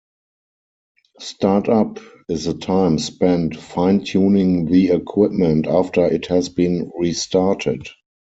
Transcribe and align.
"Start-up" 1.19 1.99
is 2.27 2.45
the 2.45 2.55
time 2.55 2.97
spent 2.97 3.55
fine 3.55 4.03
tuning 4.03 4.65
the 4.65 4.87
equipment 4.89 5.67
after 5.67 6.03
it 6.07 6.25
has 6.25 6.49
been 6.49 6.89
restarted. 6.97 7.87